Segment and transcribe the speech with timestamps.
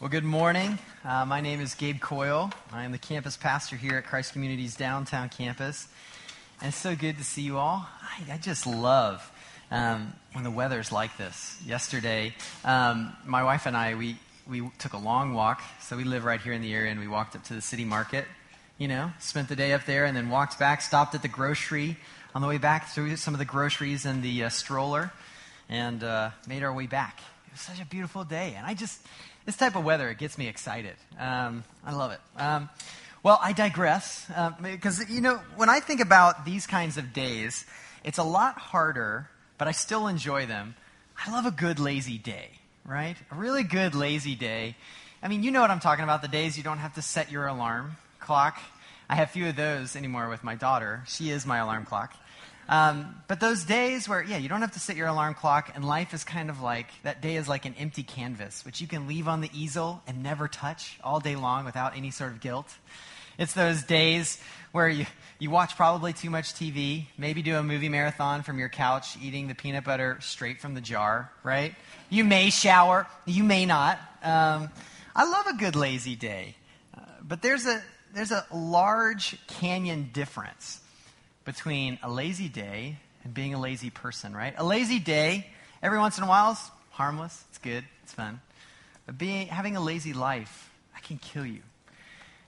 [0.00, 0.78] Well, good morning.
[1.04, 2.52] Uh, my name is Gabe Coyle.
[2.70, 5.88] I am the campus pastor here at Christ Community's downtown campus.
[6.60, 7.84] And it's so good to see you all.
[8.00, 9.28] I, I just love
[9.72, 11.60] um, when the weather's like this.
[11.66, 12.32] Yesterday,
[12.64, 14.16] um, my wife and I, we,
[14.48, 15.62] we took a long walk.
[15.80, 17.84] So we live right here in the area, and we walked up to the city
[17.84, 18.24] market,
[18.78, 21.96] you know, spent the day up there, and then walked back, stopped at the grocery
[22.36, 25.12] on the way back through some of the groceries and the uh, stroller,
[25.68, 27.18] and uh, made our way back.
[27.48, 28.54] It was such a beautiful day.
[28.56, 29.00] And I just
[29.48, 30.94] this type of weather, it gets me excited.
[31.18, 32.20] Um, I love it.
[32.36, 32.68] Um,
[33.22, 34.30] well, I digress
[34.62, 37.64] because, uh, you know, when I think about these kinds of days,
[38.04, 40.74] it's a lot harder, but I still enjoy them.
[41.16, 42.50] I love a good lazy day,
[42.84, 43.16] right?
[43.32, 44.76] A really good lazy day.
[45.22, 47.32] I mean, you know what I'm talking about the days you don't have to set
[47.32, 48.58] your alarm clock.
[49.08, 51.04] I have few of those anymore with my daughter.
[51.06, 52.14] She is my alarm clock.
[52.68, 55.84] Um, but those days where, yeah, you don't have to set your alarm clock, and
[55.86, 59.06] life is kind of like that day is like an empty canvas, which you can
[59.08, 62.76] leave on the easel and never touch all day long without any sort of guilt.
[63.38, 64.38] It's those days
[64.72, 65.06] where you,
[65.38, 69.48] you watch probably too much TV, maybe do a movie marathon from your couch, eating
[69.48, 71.74] the peanut butter straight from the jar, right?
[72.10, 73.98] You may shower, you may not.
[74.22, 74.68] Um,
[75.16, 76.56] I love a good lazy day.
[76.94, 80.80] Uh, but there's a, there's a large canyon difference
[81.48, 84.52] between a lazy day and being a lazy person, right?
[84.58, 85.46] A lazy day,
[85.82, 87.42] every once in a while, is harmless.
[87.48, 87.84] It's good.
[88.02, 88.42] It's fun.
[89.06, 91.60] But being, having a lazy life, I can kill you.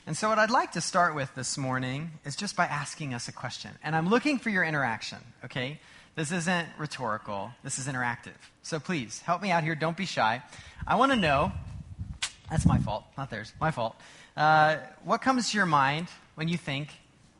[0.06, 3.26] And so, what I'd like to start with this morning is just by asking us
[3.26, 3.70] a question.
[3.82, 5.80] And I'm looking for your interaction, okay?
[6.14, 8.36] This isn't rhetorical, this is interactive.
[8.62, 9.74] So, please help me out here.
[9.74, 10.42] Don't be shy.
[10.86, 11.52] I want to know
[12.50, 13.96] that's my fault, not theirs, my fault.
[14.36, 16.90] Uh, what comes to your mind when you think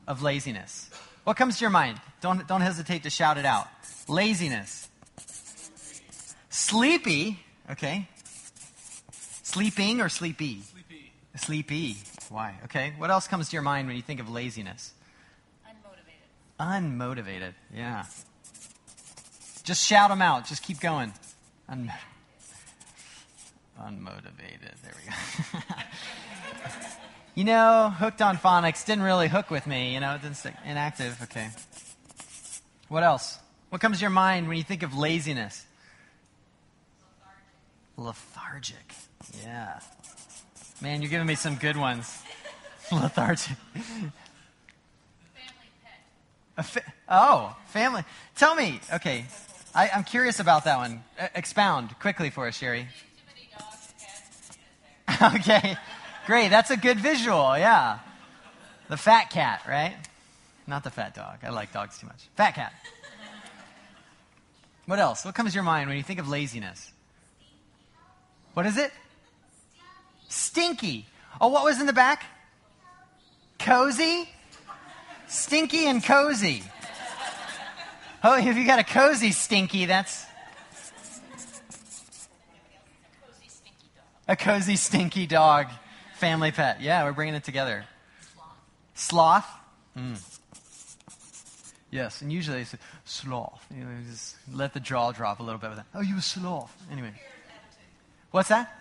[0.09, 0.89] of laziness?
[1.31, 2.01] What comes to your mind?
[2.21, 3.69] Don't, don't hesitate to shout it out.
[4.09, 4.89] Laziness.
[6.49, 7.39] Sleepy.
[7.71, 8.09] Okay.
[9.45, 10.63] Sleeping or sleepy?
[10.63, 11.13] Sleepy.
[11.37, 11.97] Sleepy.
[12.31, 12.57] Why?
[12.65, 12.95] Okay.
[12.99, 14.93] What else comes to your mind when you think of laziness?
[16.59, 16.83] Unmotivated.
[16.99, 17.55] Unmotivated.
[17.73, 18.07] Yeah.
[19.63, 20.47] Just shout them out.
[20.47, 21.13] Just keep going.
[21.69, 21.93] Un-
[23.81, 24.75] unmotivated.
[24.83, 25.11] There we
[25.61, 25.65] go.
[27.35, 29.95] you know, hooked on phonics didn't really hook with me.
[29.95, 30.55] You know, it didn't stick.
[30.65, 31.21] Inactive.
[31.23, 31.49] Okay.
[32.89, 33.39] What else?
[33.71, 35.65] What comes to your mind when you think of laziness?
[37.97, 38.75] Lethargic.
[38.77, 38.95] lethargic.
[39.45, 39.81] Yeah.
[40.83, 42.23] Man, you're giving me some good ones.
[42.93, 43.57] Lethargic.
[43.75, 44.13] Family
[45.85, 46.01] pet.
[46.57, 48.03] A fa- oh, family.
[48.35, 48.81] Tell me.
[48.93, 49.27] Okay.
[49.75, 51.05] I, I'm curious about that one.
[51.23, 52.89] E- expound quickly for us, Sherry.
[52.89, 53.93] Too many dogs
[55.07, 55.77] and cats okay.
[56.31, 56.51] Great.
[56.51, 57.59] That's a good visual.
[57.59, 57.99] Yeah.
[58.89, 59.97] The fat cat, right?
[60.65, 61.39] Not the fat dog.
[61.43, 62.29] I like dogs too much.
[62.37, 62.73] Fat cat.
[64.87, 65.25] What else?
[65.25, 66.93] What comes to your mind when you think of laziness?
[68.55, 68.93] What is it?
[70.29, 71.05] Stinky.
[71.41, 72.23] Oh, what was in the back?
[73.59, 74.29] Cozy?
[75.27, 76.63] Stinky and cozy.
[78.23, 80.27] Oh, if you got a cozy stinky, that's
[83.19, 84.05] cozy stinky dog.
[84.29, 85.67] a cozy stinky dog
[86.21, 86.83] family pet.
[86.83, 87.85] Yeah, we're bringing it together.
[88.95, 89.49] Sloth.
[89.97, 90.23] Mm.
[91.91, 93.67] Yes, and usually it's sloth.
[93.75, 95.87] You know, just let the jaw drop a little bit with that.
[95.95, 96.77] Oh, you a sloth.
[96.93, 97.13] Anyway.
[98.31, 98.77] What's that?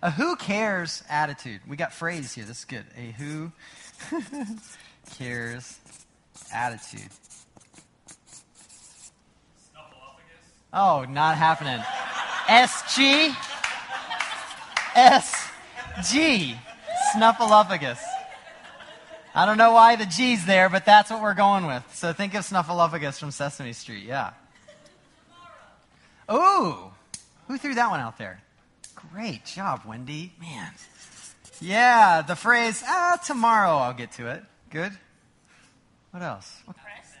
[0.00, 1.60] A who cares attitude.
[1.66, 2.44] We got phrase here.
[2.44, 2.84] This is good.
[2.96, 3.50] A who
[5.18, 5.78] cares
[6.52, 7.10] attitude.
[10.72, 11.80] Oh, not happening.
[12.46, 13.34] SG?
[15.96, 16.56] SG.
[17.14, 17.98] Snuffleupagus.
[19.34, 21.82] I don't know why the G's there, but that's what we're going with.
[21.94, 24.04] So think of Snuffleupagus from Sesame Street.
[24.04, 24.30] Yeah.
[26.30, 26.76] Ooh.
[27.48, 28.42] Who threw that one out there?
[29.12, 30.32] Great job, Wendy.
[30.40, 30.72] Man.
[31.60, 34.42] Yeah, the phrase, ah, tomorrow I'll get to it.
[34.70, 34.92] Good.
[36.10, 36.62] What else?
[36.66, 37.14] Depressed.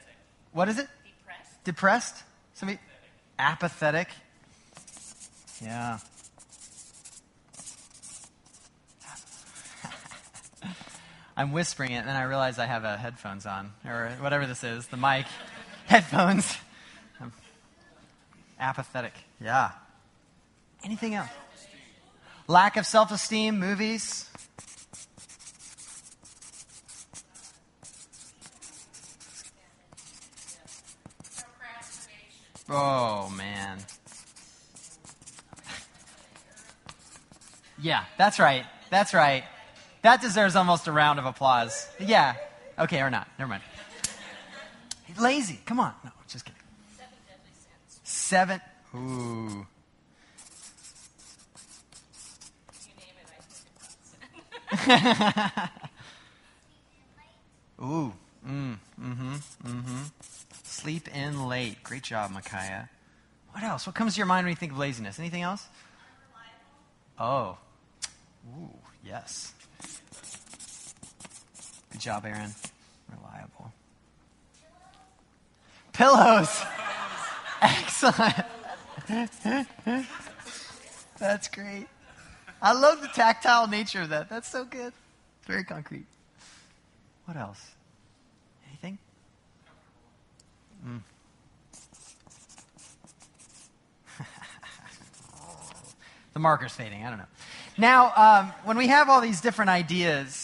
[0.52, 0.88] what is it?
[1.18, 1.64] Depressed.
[1.64, 2.22] Depressed?
[2.54, 2.78] Somebody
[3.38, 4.08] apathetic?
[5.62, 5.98] Yeah.
[11.36, 14.62] I'm whispering it, and then I realize I have uh, headphones on, or whatever this
[14.62, 15.26] is, the mic,
[15.86, 16.56] headphones.
[17.20, 17.32] I'm
[18.60, 19.14] apathetic.
[19.40, 19.72] Yeah.
[20.84, 21.28] Anything else?
[22.46, 24.28] Lack of self esteem, movies.
[32.68, 33.78] Oh, man.
[37.76, 38.64] Yeah, that's right.
[38.88, 39.44] That's right.
[40.04, 41.88] That deserves almost a round of applause.
[41.98, 42.34] Yeah.
[42.78, 43.26] Okay, or not.
[43.38, 43.62] Never mind.
[45.18, 45.58] Lazy.
[45.64, 45.94] Come on.
[46.04, 46.60] No, just kidding.
[46.94, 48.00] Seven deadly sins.
[48.04, 48.60] Seven.
[48.94, 49.66] Ooh.
[57.82, 58.12] Ooh.
[58.46, 58.76] Mm.
[59.00, 59.34] Mm-hmm.
[59.64, 60.02] Mm-hmm.
[60.64, 61.82] Sleep in late.
[61.82, 62.90] Great job, Micaiah.
[63.52, 63.86] What else?
[63.86, 65.18] What comes to your mind when you think of laziness?
[65.18, 65.66] Anything else?
[67.18, 67.56] Oh.
[68.54, 68.68] Ooh,
[69.02, 69.54] yes.
[71.94, 72.50] Good job, Aaron.
[73.08, 73.72] Reliable.
[75.92, 76.60] Pillows.
[77.62, 78.34] Excellent.
[81.20, 81.86] That's great.
[82.60, 84.28] I love the tactile nature of that.
[84.28, 84.92] That's so good.
[85.38, 86.06] It's very concrete.
[87.26, 87.64] What else?
[88.68, 88.98] Anything?
[90.84, 91.00] Mm.
[96.32, 97.04] the marker's fading.
[97.04, 97.24] I don't know.
[97.78, 100.43] Now, um, when we have all these different ideas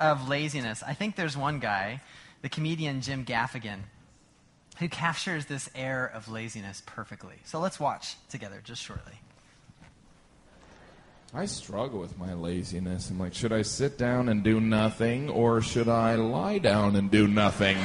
[0.00, 2.00] of laziness, I think there's one guy,
[2.42, 3.80] the comedian Jim Gaffigan,
[4.78, 7.36] who captures this air of laziness perfectly.
[7.44, 9.20] So let's watch together just shortly.
[11.32, 13.08] I struggle with my laziness.
[13.08, 17.08] I'm like, should I sit down and do nothing, or should I lie down and
[17.08, 17.76] do nothing?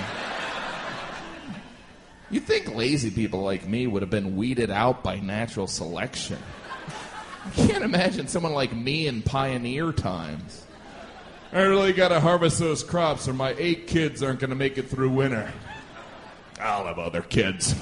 [2.32, 6.40] you think lazy people like me would have been weeded out by natural selection?
[7.46, 10.65] I can't imagine someone like me in pioneer times.
[11.56, 14.78] I really got to harvest those crops, or my eight kids aren't going to make
[14.78, 15.52] it through winter.
[16.60, 17.74] I'll have other kids.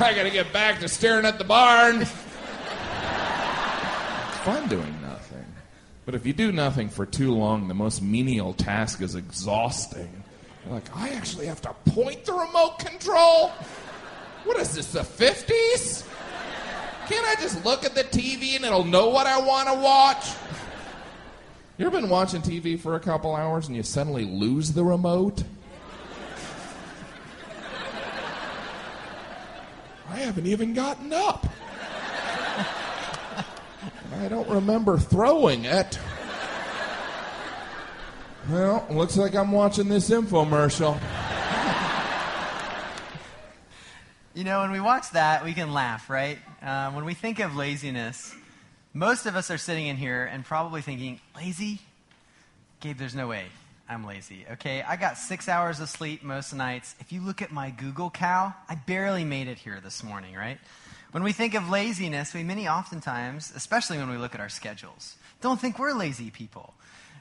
[0.00, 2.04] I got to get back to staring at the barn
[4.48, 5.44] fun doing nothing.
[6.06, 10.10] But if you do nothing for too long, the most menial task is exhausting.
[10.64, 13.48] You're like, I actually have to point the remote control?
[14.44, 16.06] What is this, the 50s?
[17.08, 20.30] Can't I just look at the TV and it'll know what I want to watch?
[21.78, 25.44] You ever been watching TV for a couple hours and you suddenly lose the remote?
[30.10, 31.46] I haven't even gotten up.
[34.16, 36.00] I don't remember throwing it.
[38.50, 41.00] Well, looks like I'm watching this infomercial.
[44.34, 46.38] You know, when we watch that, we can laugh, right?
[46.60, 48.34] Uh, when we think of laziness,
[48.98, 51.78] most of us are sitting in here and probably thinking, lazy?
[52.80, 53.44] Gabe, there's no way
[53.88, 54.82] I'm lazy, okay?
[54.82, 56.96] I got six hours of sleep most nights.
[56.98, 60.58] If you look at my Google Cal, I barely made it here this morning, right?
[61.12, 65.14] When we think of laziness, we many oftentimes, especially when we look at our schedules,
[65.40, 66.74] don't think we're lazy people.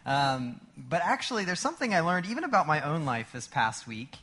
[0.06, 4.18] Um, but actually, there's something I learned even about my own life this past week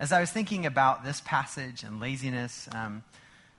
[0.00, 2.68] as I was thinking about this passage and laziness.
[2.72, 3.04] Um,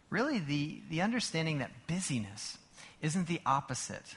[0.10, 2.58] really, the, the understanding that busyness
[3.02, 4.16] isn't the opposite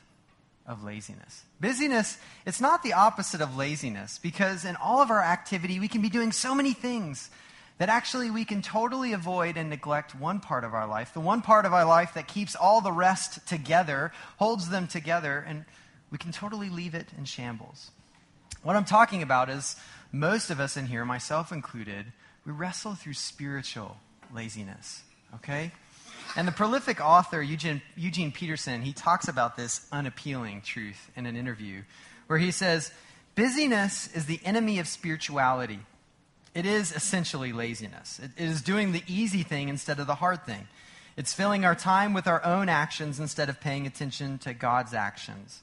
[0.67, 1.44] of laziness.
[1.61, 6.00] Busyness, it's not the opposite of laziness because in all of our activity, we can
[6.00, 7.31] be doing so many things
[7.79, 11.41] that actually we can totally avoid and neglect one part of our life, the one
[11.41, 15.65] part of our life that keeps all the rest together, holds them together, and
[16.11, 17.91] we can totally leave it in shambles.
[18.62, 19.76] What I'm talking about is
[20.12, 22.12] most of us in here, myself included,
[22.44, 23.97] we wrestle through spiritual
[24.33, 25.03] laziness,
[25.37, 25.73] okay?
[26.37, 31.37] And the prolific author, Eugene, Eugene Peterson, he talks about this unappealing truth in an
[31.37, 31.82] interview
[32.29, 32.93] where he says,
[33.35, 35.81] Busyness is the enemy of spirituality.
[36.55, 38.21] It is essentially laziness.
[38.23, 40.69] It is doing the easy thing instead of the hard thing.
[41.17, 45.62] It's filling our time with our own actions instead of paying attention to God's actions.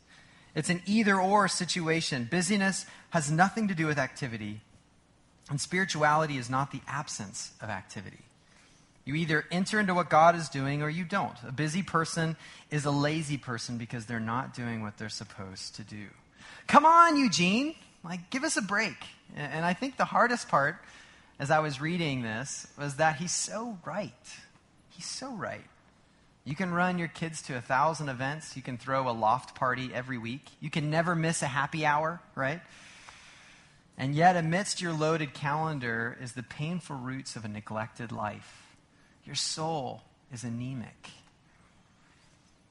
[0.55, 2.27] It's an either or situation.
[2.29, 4.61] Busyness has nothing to do with activity,
[5.49, 8.26] and spirituality is not the absence of activity.
[9.07, 11.37] You either enter into what God is doing or you don't.
[11.47, 12.35] A busy person
[12.69, 16.07] is a lazy person because they're not doing what they're supposed to do.
[16.67, 17.73] Come on, Eugene.
[18.03, 18.97] Like, give us a break.
[19.33, 20.75] And I think the hardest part
[21.39, 24.11] as I was reading this was that he's so right.
[24.89, 25.63] He's so right.
[26.43, 28.57] You can run your kids to a thousand events.
[28.57, 30.49] You can throw a loft party every week.
[30.59, 32.59] You can never miss a happy hour, right?
[33.97, 38.66] And yet, amidst your loaded calendar is the painful roots of a neglected life.
[39.27, 40.01] Your soul
[40.33, 41.09] is anemic.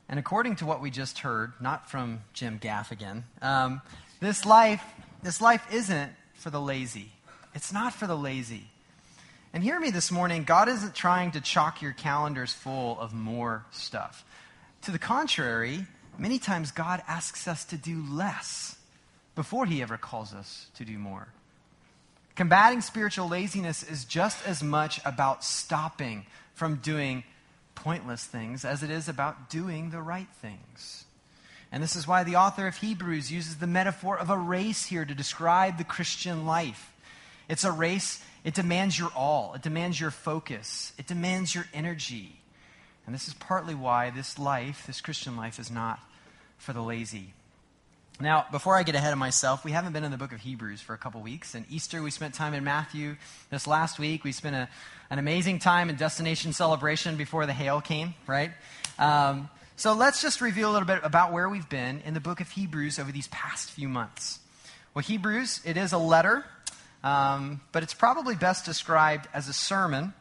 [0.09, 3.83] And according to what we just heard, not from Jim Gaffigan, um,
[4.21, 4.83] this life,
[5.23, 7.13] this life isn't for the lazy.
[7.55, 8.71] It's not for the lazy.
[9.53, 13.67] And hear me this morning God isn't trying to chalk your calendars full of more
[13.71, 14.25] stuff.
[14.83, 15.87] To the contrary,
[16.17, 18.77] many times God asks us to do less
[19.35, 21.29] before he ever calls us to do more.
[22.35, 27.23] Combating spiritual laziness is just as much about stopping from doing
[27.75, 31.05] pointless things as it is about doing the right things.
[31.71, 35.05] And this is why the author of Hebrews uses the metaphor of a race here
[35.05, 36.93] to describe the Christian life.
[37.49, 42.41] It's a race, it demands your all, it demands your focus, it demands your energy.
[43.05, 46.01] And this is partly why this life, this Christian life, is not
[46.57, 47.35] for the lazy.
[48.19, 50.81] Now, before I get ahead of myself, we haven't been in the book of Hebrews
[50.81, 51.55] for a couple weeks.
[51.55, 53.17] And Easter, we spent time in Matthew.
[53.51, 54.71] This last week, we spent a,
[55.11, 58.53] an amazing time in destination celebration before the hail came, right?
[58.99, 62.41] Um, so let's just review a little bit about where we've been in the book
[62.41, 64.39] of Hebrews over these past few months.
[64.95, 66.43] Well, Hebrews, it is a letter,
[67.05, 70.15] um, but it's probably best described as a sermon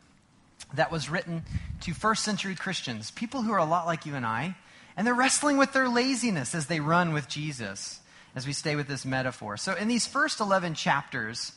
[0.74, 1.44] that was written
[1.82, 4.58] to first century Christians, people who are a lot like you and I,
[4.98, 8.00] and they're wrestling with their laziness as they run with Jesus,
[8.36, 9.58] as we stay with this metaphor.
[9.58, 11.52] So, in these first 11 chapters,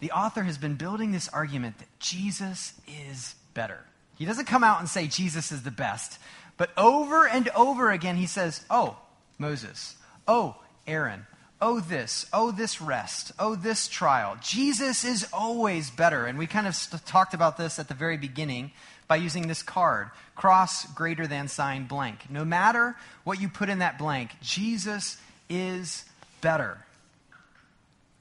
[0.00, 2.74] the author has been building this argument that Jesus
[3.08, 3.78] is better.
[4.16, 6.18] He doesn't come out and say Jesus is the best,
[6.56, 8.96] but over and over again he says, Oh,
[9.38, 9.96] Moses.
[10.28, 10.56] Oh,
[10.86, 11.26] Aaron.
[11.60, 12.26] Oh, this.
[12.32, 13.32] Oh, this rest.
[13.38, 14.36] Oh, this trial.
[14.42, 16.26] Jesus is always better.
[16.26, 18.72] And we kind of st- talked about this at the very beginning
[19.12, 22.30] by using this card cross greater than sign blank.
[22.30, 25.18] No matter what you put in that blank, Jesus
[25.50, 26.06] is
[26.40, 26.78] better.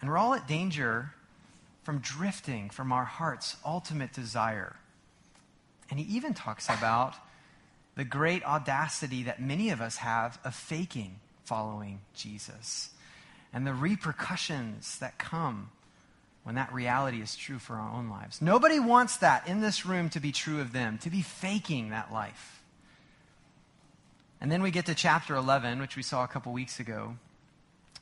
[0.01, 1.13] And we're all at danger
[1.83, 4.75] from drifting from our heart's ultimate desire.
[5.89, 7.13] And he even talks about
[7.95, 12.89] the great audacity that many of us have of faking following Jesus
[13.53, 15.69] and the repercussions that come
[16.43, 18.41] when that reality is true for our own lives.
[18.41, 22.12] Nobody wants that in this room to be true of them, to be faking that
[22.12, 22.63] life.
[24.39, 27.15] And then we get to chapter 11, which we saw a couple weeks ago,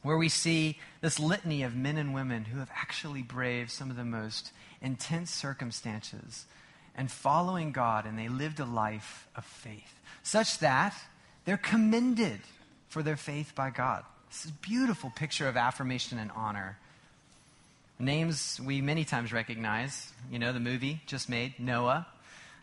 [0.04, 3.98] where we see this litany of men and women who have actually braved some of
[3.98, 6.46] the most intense circumstances
[6.96, 10.96] and following God, and they lived a life of faith, such that
[11.44, 12.40] they're commended
[12.88, 14.04] for their faith by God.
[14.30, 16.78] This is a beautiful picture of affirmation and honor.
[18.00, 20.12] Names we many times recognize.
[20.32, 22.08] You know, the movie just made Noah.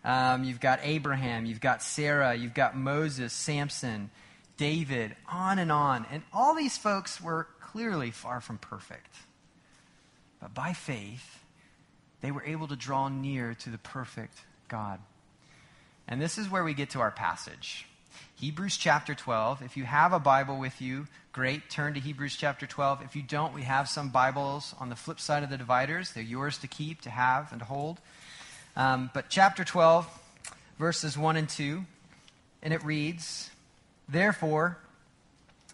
[0.03, 1.45] Um, you've got Abraham.
[1.45, 2.35] You've got Sarah.
[2.35, 4.11] You've got Moses, Samson,
[4.57, 6.07] David, on and on.
[6.11, 9.15] And all these folks were clearly far from perfect.
[10.41, 11.45] But by faith,
[12.23, 15.01] they were able to draw near to the perfect God.
[16.09, 17.87] And this is where we get to our passage.
[18.37, 19.63] Hebrews chapter 12.
[19.63, 21.69] If you have a Bible with you, great.
[21.69, 23.03] Turn to Hebrews chapter 12.
[23.03, 26.13] If you don't, we have some Bibles on the flip side of the dividers.
[26.13, 28.01] They're yours to keep, to have, and to hold.
[28.75, 30.09] Um, but chapter 12,
[30.79, 31.85] verses 1 and 2,
[32.63, 33.51] and it reads
[34.09, 34.79] Therefore,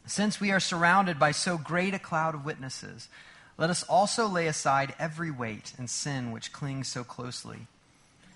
[0.04, 3.09] since we are surrounded by so great a cloud of witnesses,
[3.57, 7.69] let us also lay aside every weight and sin which clings so closely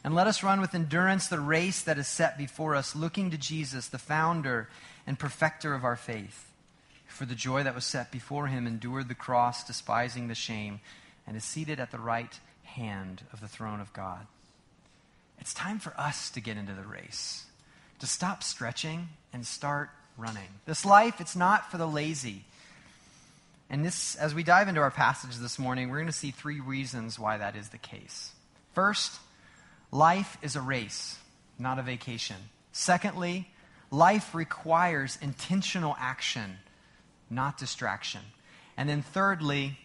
[0.05, 3.37] and let us run with endurance the race that is set before us, looking to
[3.37, 4.69] Jesus, the founder
[5.09, 6.53] and perfecter of our faith.
[7.07, 10.81] For the joy that was set before him endured the cross, despising the shame,
[11.27, 14.27] and is seated at the right hand of the throne of God.
[15.39, 17.45] It's time for us to get into the race,
[18.01, 20.49] to stop stretching and start running.
[20.67, 22.45] This life, it's not for the lazy.
[23.69, 26.61] And this, as we dive into our passage this morning, we're going to see three
[26.61, 28.33] reasons why that is the case.
[28.75, 29.19] First,
[29.93, 31.19] Life is a race,
[31.59, 32.37] not a vacation.
[32.73, 33.49] Secondly,
[33.91, 36.59] life requires intentional action,
[37.31, 38.21] not distraction.
[38.77, 39.79] And then thirdly,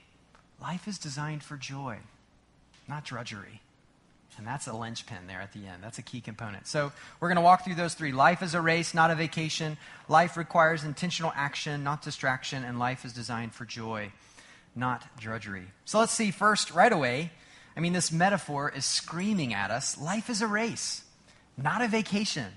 [0.62, 1.98] life is designed for joy,
[2.88, 3.62] not drudgery.
[4.38, 5.84] And that's a linchpin there at the end.
[5.84, 6.66] That's a key component.
[6.66, 8.12] So we're going to walk through those three.
[8.12, 9.78] Life is a race, not a vacation.
[10.08, 12.64] Life requires intentional action, not distraction.
[12.64, 14.12] And life is designed for joy,
[14.76, 15.66] not drudgery.
[15.86, 17.32] So let's see first, right away,
[17.76, 21.04] I mean, this metaphor is screaming at us life is a race,
[21.58, 22.48] not a vacation.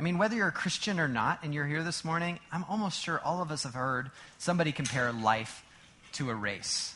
[0.00, 2.98] I mean, whether you're a Christian or not and you're here this morning, I'm almost
[2.98, 5.62] sure all of us have heard somebody compare life
[6.12, 6.94] to a race.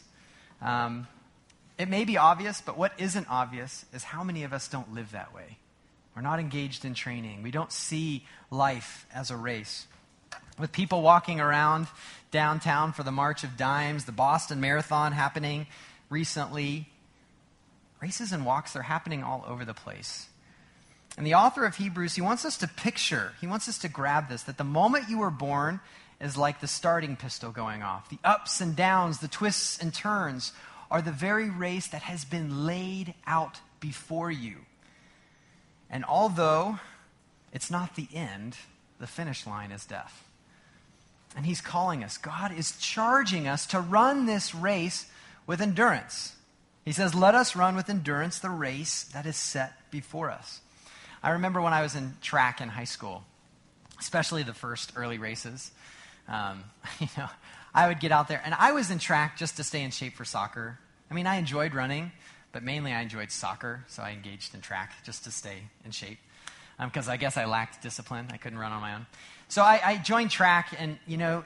[0.62, 1.06] Um,
[1.76, 5.12] it may be obvious, but what isn't obvious is how many of us don't live
[5.12, 5.58] that way.
[6.16, 7.42] We're not engaged in training.
[7.42, 9.86] We don't see life as a race.
[10.58, 11.88] With people walking around
[12.30, 15.66] downtown for the March of Dimes, the Boston Marathon happening
[16.08, 16.88] recently,
[18.00, 20.30] races and walks, they're happening all over the place.
[21.16, 24.28] And the author of Hebrews, he wants us to picture, he wants us to grab
[24.28, 25.80] this, that the moment you were born
[26.20, 28.08] is like the starting pistol going off.
[28.08, 30.52] The ups and downs, the twists and turns
[30.90, 34.56] are the very race that has been laid out before you.
[35.90, 36.78] And although
[37.52, 38.56] it's not the end,
[38.98, 40.24] the finish line is death.
[41.36, 42.16] And he's calling us.
[42.16, 45.06] God is charging us to run this race
[45.46, 46.34] with endurance.
[46.84, 50.60] He says, Let us run with endurance the race that is set before us.
[51.24, 53.24] I remember when I was in track in high school,
[53.98, 55.72] especially the first early races.
[56.28, 56.64] Um,
[57.00, 57.28] you know,
[57.74, 60.16] I would get out there, and I was in track just to stay in shape
[60.16, 60.78] for soccer.
[61.10, 62.12] I mean, I enjoyed running,
[62.52, 66.18] but mainly I enjoyed soccer, so I engaged in track just to stay in shape.
[66.78, 68.28] Because um, I guess I lacked discipline.
[68.30, 69.06] I couldn't run on my own.
[69.48, 71.42] So I, I joined track, and, you know,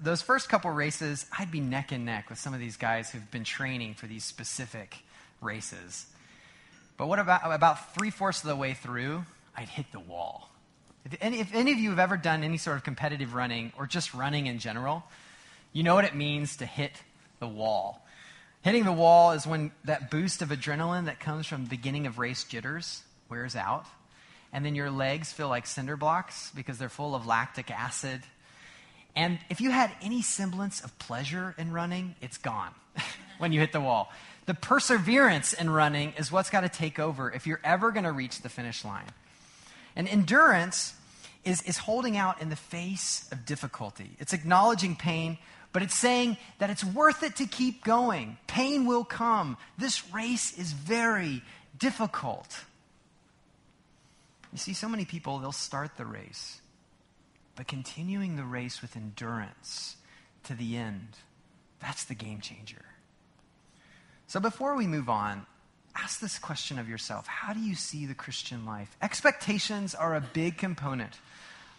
[0.00, 3.30] those first couple races, I'd be neck and neck with some of these guys who've
[3.30, 4.96] been training for these specific
[5.40, 6.06] races.
[6.96, 9.24] But what about about three fourths of the way through,
[9.56, 10.50] I'd hit the wall.
[11.04, 13.86] If any, if any of you have ever done any sort of competitive running or
[13.86, 15.02] just running in general,
[15.72, 16.92] you know what it means to hit
[17.40, 18.06] the wall.
[18.62, 22.18] Hitting the wall is when that boost of adrenaline that comes from the beginning of
[22.18, 23.86] race jitters wears out,
[24.52, 28.22] and then your legs feel like cinder blocks because they're full of lactic acid.
[29.16, 32.72] And if you had any semblance of pleasure in running, it's gone
[33.38, 34.12] when you hit the wall.
[34.46, 38.12] The perseverance in running is what's got to take over if you're ever going to
[38.12, 39.06] reach the finish line.
[39.94, 40.94] And endurance
[41.44, 44.10] is, is holding out in the face of difficulty.
[44.18, 45.38] It's acknowledging pain,
[45.72, 48.36] but it's saying that it's worth it to keep going.
[48.46, 49.56] Pain will come.
[49.78, 51.42] This race is very
[51.78, 52.64] difficult.
[54.52, 56.60] You see, so many people, they'll start the race,
[57.56, 59.96] but continuing the race with endurance
[60.44, 61.16] to the end,
[61.80, 62.84] that's the game changer.
[64.32, 65.44] So before we move on,
[65.94, 68.96] ask this question of yourself How do you see the Christian life?
[69.02, 71.18] Expectations are a big component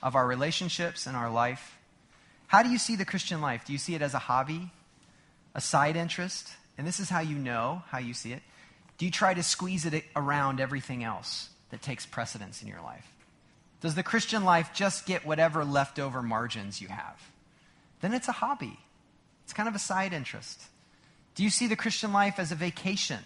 [0.04, 1.80] of our relationships and our life.
[2.46, 3.66] How do you see the Christian life?
[3.66, 4.70] Do you see it as a hobby,
[5.56, 6.48] a side interest?
[6.78, 8.44] And this is how you know how you see it.
[9.00, 13.12] Do you try to squeeze it around everything else that takes precedence in your life?
[13.82, 17.20] Does the Christian life just get whatever leftover margins you have?
[18.02, 18.78] Then it's a hobby.
[19.44, 20.62] It's kind of a side interest.
[21.36, 23.20] Do you see the Christian life as a vacation?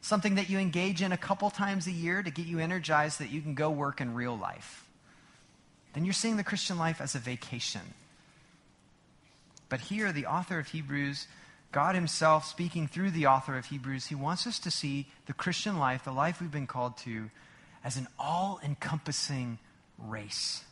[0.00, 3.24] Something that you engage in a couple times a year to get you energized so
[3.24, 4.86] that you can go work in real life?
[5.94, 7.80] Then you're seeing the Christian life as a vacation.
[9.68, 11.26] But here, the author of Hebrews,
[11.72, 15.78] God Himself speaking through the author of Hebrews, He wants us to see the Christian
[15.78, 17.30] life, the life we've been called to,
[17.82, 19.58] as an all encompassing
[19.98, 20.62] race.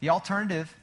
[0.00, 0.74] The alternative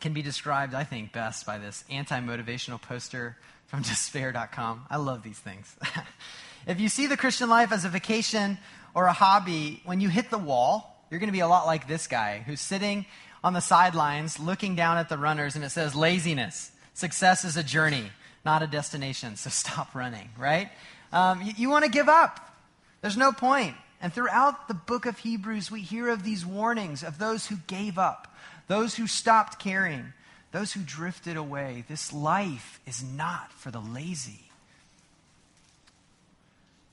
[0.00, 3.36] can be described, I think, best by this anti motivational poster
[3.70, 4.86] from despair.com.
[4.90, 5.74] I love these things.
[6.66, 8.58] if you see the Christian life as a vacation
[8.94, 11.88] or a hobby, when you hit the wall, you're going to be a lot like
[11.88, 13.06] this guy who's sitting
[13.42, 16.72] on the sidelines looking down at the runners and it says laziness.
[16.94, 18.10] Success is a journey,
[18.44, 19.36] not a destination.
[19.36, 20.68] So stop running, right?
[21.12, 22.54] Um, you, you want to give up.
[23.00, 23.76] There's no point.
[24.02, 27.98] And throughout the book of Hebrews, we hear of these warnings of those who gave
[27.98, 28.34] up,
[28.66, 30.12] those who stopped caring,
[30.52, 31.84] those who drifted away.
[31.88, 34.50] This life is not for the lazy.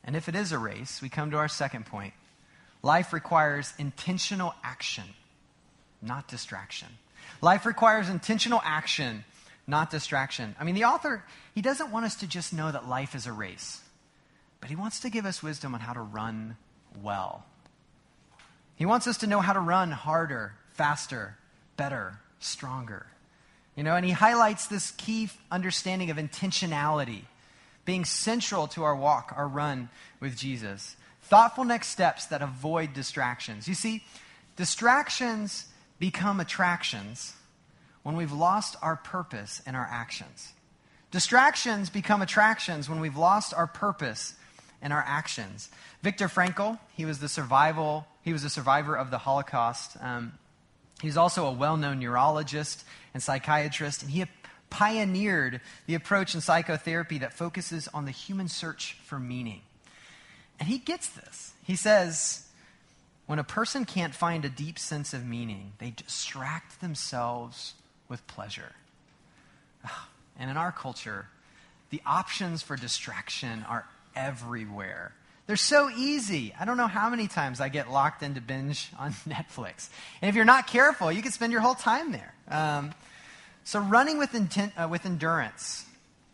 [0.04, 2.14] And if it is a race, we come to our second point.
[2.84, 5.04] Life requires intentional action,
[6.02, 6.88] not distraction.
[7.42, 9.26] Life requires intentional action,
[9.66, 10.56] not distraction.
[10.60, 13.34] I mean, the author, he doesn't want us to just know that life is a
[13.34, 13.82] race,
[14.62, 16.56] but he wants to give us wisdom on how to run
[17.02, 17.44] well.
[18.76, 21.36] He wants us to know how to run harder, faster,
[21.76, 23.08] better, stronger.
[23.78, 27.22] You know, and he highlights this key understanding of intentionality
[27.86, 29.88] being central to our walk, our run
[30.20, 30.98] with Jesus.
[31.22, 33.68] Thoughtful next steps that avoid distractions.
[33.68, 34.04] You see,
[34.56, 35.68] distractions
[36.00, 37.34] become attractions
[38.02, 40.54] when we've lost our purpose in our actions.
[41.12, 44.34] Distractions become attractions when we've lost our purpose
[44.82, 45.70] in our actions.
[46.02, 49.98] Viktor Frankl, he was the survival, he was a survivor of the Holocaust.
[50.02, 50.34] Um,
[51.02, 52.84] He's also a well known neurologist
[53.14, 54.26] and psychiatrist, and he
[54.70, 59.62] pioneered the approach in psychotherapy that focuses on the human search for meaning.
[60.60, 61.54] And he gets this.
[61.64, 62.48] He says,
[63.28, 67.74] when a person can't find a deep sense of meaning, they distract themselves
[68.10, 68.72] with pleasure.
[69.86, 71.28] Ah, and in our culture,
[71.90, 75.14] the options for distraction are everywhere.
[75.48, 76.54] They're so easy.
[76.60, 79.90] I don't know how many times I get locked into binge on Netflix.
[80.22, 82.34] And if you're not careful, you can spend your whole time there.
[82.50, 82.94] Um,
[83.64, 85.86] so, running with, intent, uh, with endurance,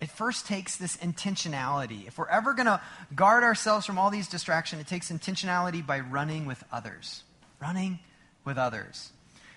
[0.01, 2.07] it first takes this intentionality.
[2.07, 2.81] If we're ever going to
[3.15, 7.23] guard ourselves from all these distractions, it takes intentionality by running with others.
[7.61, 7.99] Running
[8.45, 9.11] with others.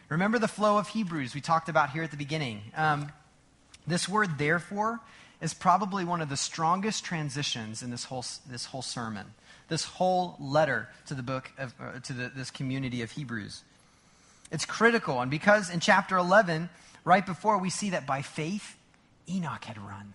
[0.08, 2.60] Remember the flow of Hebrews we talked about here at the beginning.
[2.76, 3.10] Um,
[3.86, 5.00] this word, therefore,
[5.40, 9.26] is probably one of the strongest transitions in this whole, this whole sermon
[9.68, 13.62] this whole letter to the book of, uh, to the, this community of Hebrews.
[14.50, 16.68] It's critical, and because in chapter 11,
[17.04, 18.76] right before we see that by faith,
[19.28, 20.14] Enoch had run.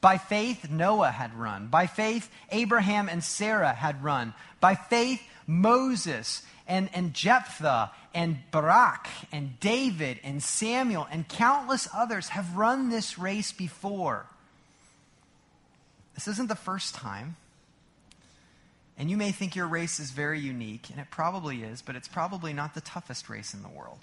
[0.00, 1.68] By faith, Noah had run.
[1.68, 4.34] By faith, Abraham and Sarah had run.
[4.60, 12.28] By faith, Moses and, and Jephthah and Barak and David and Samuel and countless others
[12.28, 14.26] have run this race before.
[16.14, 17.36] This isn't the first time.
[19.00, 22.06] And you may think your race is very unique, and it probably is, but it's
[22.06, 24.00] probably not the toughest race in the world.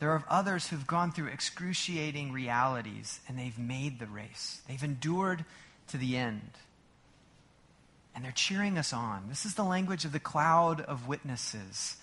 [0.00, 4.62] There are others who've gone through excruciating realities and they've made the race.
[4.66, 5.44] They've endured
[5.88, 6.50] to the end.
[8.14, 9.26] And they're cheering us on.
[9.28, 11.98] This is the language of the cloud of witnesses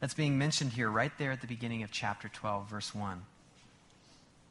[0.00, 3.22] that's being mentioned here right there at the beginning of chapter 12, verse 1.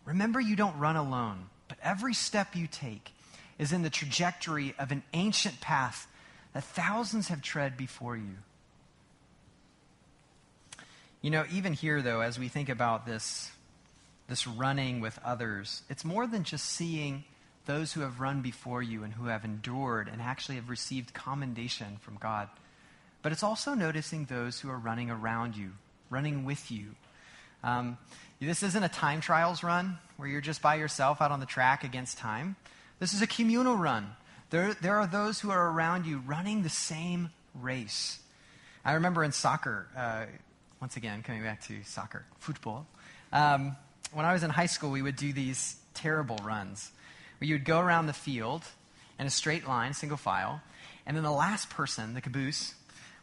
[0.06, 3.12] Remember, you don't run alone, but every step you take
[3.58, 6.08] is in the trajectory of an ancient path
[6.54, 8.36] that thousands have tread before you.
[11.22, 13.52] You know, even here, though, as we think about this,
[14.28, 17.24] this running with others, it's more than just seeing
[17.66, 21.98] those who have run before you and who have endured and actually have received commendation
[22.02, 22.50] from God.
[23.22, 25.72] But it's also noticing those who are running around you,
[26.10, 26.88] running with you.
[27.64, 27.98] Um,
[28.42, 31.86] this isn't a time trials run where you're just by yourself out on the track
[31.86, 32.58] against time.
[33.00, 34.14] This is a communal run.
[34.54, 38.20] There, there are those who are around you running the same race.
[38.86, 40.26] I remember in soccer, uh,
[40.80, 42.86] once again, coming back to soccer, football.
[43.32, 43.76] Um,
[44.12, 46.92] when I was in high school, we would do these terrible runs
[47.40, 48.62] where you would go around the field
[49.18, 50.62] in a straight line, single file,
[51.08, 52.76] and then the last person, the caboose,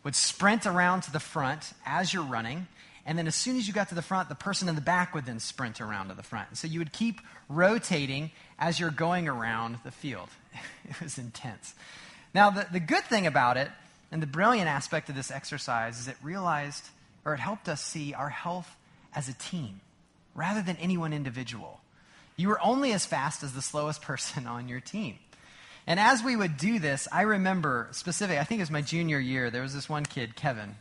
[0.03, 2.67] would sprint around to the front as you're running.
[3.07, 5.15] And then as soon as you got to the front, the person in the back
[5.15, 6.57] would then sprint around to the front.
[6.57, 10.31] So you would keep rotating as you're going around the field.
[10.89, 11.75] it was intense.
[12.35, 13.71] Now, the, the good thing about it,
[14.13, 16.89] and the brilliant aspect of this exercise, is it realized,
[17.25, 18.77] or it helped us see our health
[19.15, 19.81] as a team
[20.35, 21.81] rather than any one individual.
[22.37, 25.19] You were only as fast as the slowest person on your team.
[25.87, 29.19] And as we would do this, I remember specific, I think it was my junior
[29.19, 30.77] year, there was this one kid, Kevin.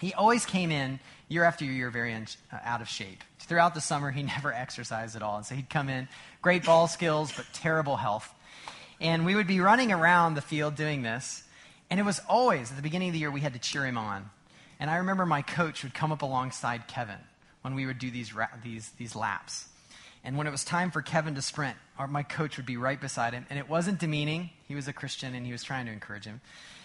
[0.00, 3.22] He always came in year after year very in, uh, out of shape.
[3.38, 5.36] Throughout the summer, he never exercised at all.
[5.36, 6.08] And so he'd come in,
[6.42, 8.32] great ball skills, but terrible health.
[9.00, 11.42] And we would be running around the field doing this.
[11.90, 13.98] And it was always, at the beginning of the year, we had to cheer him
[13.98, 14.30] on.
[14.80, 17.18] And I remember my coach would come up alongside Kevin
[17.62, 19.66] when we would do these, ra- these, these laps.
[20.24, 23.00] And when it was time for Kevin to sprint, our, my coach would be right
[23.00, 23.46] beside him.
[23.50, 24.50] And it wasn't demeaning.
[24.66, 26.40] He was a Christian and he was trying to encourage him.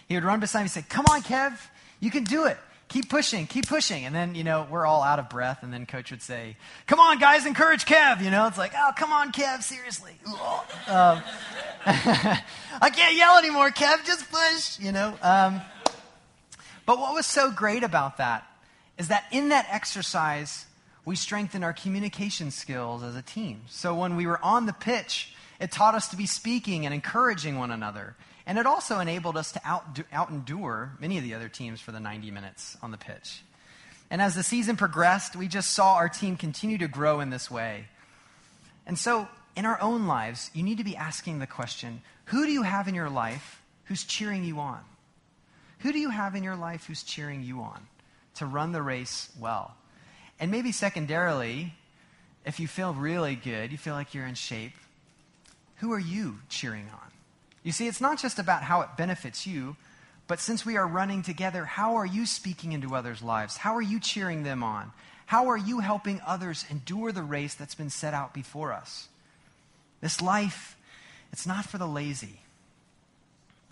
[0.06, 1.58] He would run beside me and say, Come on, Kev,
[2.00, 2.58] you can do it.
[2.90, 4.04] Keep pushing, keep pushing.
[4.04, 5.62] And then, you know, we're all out of breath.
[5.62, 8.20] And then coach would say, Come on, guys, encourage Kev.
[8.22, 10.12] You know, it's like, Oh, come on, Kev, seriously.
[10.88, 11.22] Um,
[11.86, 15.16] I can't yell anymore, Kev, just push, you know.
[15.22, 15.60] Um,
[16.84, 18.44] but what was so great about that
[18.98, 20.66] is that in that exercise,
[21.04, 23.62] we strengthened our communication skills as a team.
[23.68, 27.58] So when we were on the pitch, it taught us to be speaking and encouraging
[27.58, 28.16] one another.
[28.46, 31.92] And it also enabled us to out, out endure many of the other teams for
[31.92, 33.42] the 90 minutes on the pitch.
[34.10, 37.50] And as the season progressed, we just saw our team continue to grow in this
[37.50, 37.86] way.
[38.86, 42.52] And so, in our own lives, you need to be asking the question who do
[42.52, 44.80] you have in your life who's cheering you on?
[45.80, 47.86] Who do you have in your life who's cheering you on
[48.36, 49.74] to run the race well?
[50.38, 51.74] And maybe secondarily,
[52.44, 54.72] if you feel really good, you feel like you're in shape,
[55.76, 57.09] who are you cheering on?
[57.62, 59.76] You see, it's not just about how it benefits you,
[60.26, 63.56] but since we are running together, how are you speaking into others' lives?
[63.56, 64.92] How are you cheering them on?
[65.26, 69.08] How are you helping others endure the race that's been set out before us?
[70.00, 70.76] This life,
[71.32, 72.40] it's not for the lazy.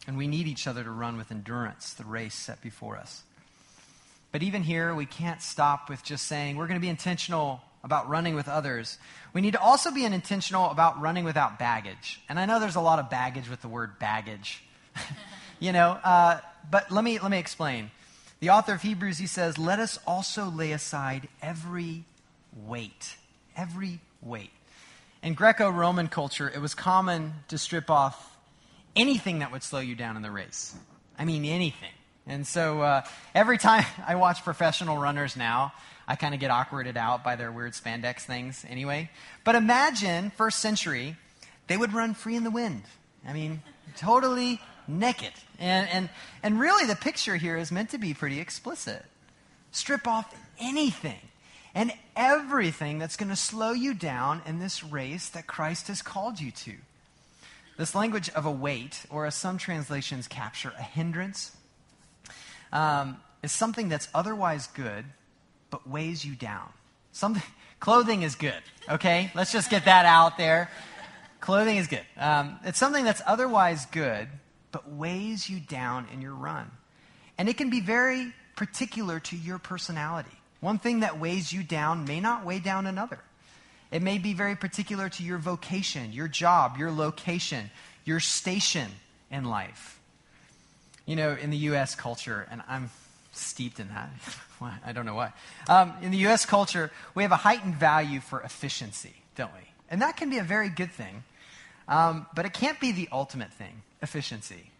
[0.07, 3.23] And we need each other to run with endurance the race set before us.
[4.31, 8.09] But even here, we can't stop with just saying we're going to be intentional about
[8.09, 8.99] running with others.
[9.33, 12.21] We need to also be intentional about running without baggage.
[12.29, 14.63] And I know there's a lot of baggage with the word baggage,
[15.61, 17.91] you know, uh, but let me, let me explain.
[18.41, 22.05] The author of Hebrews, he says, let us also lay aside every
[22.67, 23.17] weight.
[23.57, 24.51] Every weight.
[25.23, 28.37] In Greco Roman culture, it was common to strip off
[28.95, 30.75] anything that would slow you down in the race.
[31.19, 31.91] I mean, anything.
[32.27, 33.03] And so uh,
[33.35, 35.73] every time I watch professional runners now,
[36.09, 39.11] I kind of get awkwarded out by their weird spandex things anyway.
[39.45, 41.17] But imagine first century,
[41.67, 42.83] they would run free in the wind.
[43.27, 43.63] I mean,
[43.97, 45.33] totally naked.
[45.59, 46.09] And, and,
[46.43, 49.05] and really, the picture here is meant to be pretty explicit.
[49.71, 51.21] Strip off anything
[51.75, 56.41] and everything that's going to slow you down in this race that Christ has called
[56.41, 56.73] you to.
[57.77, 61.55] This language of a weight, or as some translations capture, a hindrance,
[62.73, 65.05] um, is something that's otherwise good,
[65.71, 66.69] but weighs you down.
[67.13, 67.43] Something,
[67.81, 69.31] clothing is good, okay?
[69.35, 70.71] Let's just get that out there.
[71.41, 72.05] Clothing is good.
[72.17, 74.29] Um, it's something that's otherwise good,
[74.73, 76.71] but weighs you down in your run.
[77.39, 80.31] And it can be very particular to your personality.
[80.61, 83.21] One thing that weighs you down may not weigh down another.
[83.93, 87.71] It may be very particular to your vocation, your job, your location,
[88.05, 88.91] your station
[89.31, 89.99] in life
[91.09, 91.95] you know, in the U.S.
[91.95, 92.91] culture, and I'm
[93.39, 94.11] steeped in that.
[94.87, 95.33] I don't know why.
[95.69, 96.45] Um, in the U.S.
[96.45, 99.69] culture, we have a heightened value for efficiency, don't we?
[99.91, 101.23] And that can be a very good thing,
[101.87, 104.71] um, but it can't be the ultimate thing efficiency.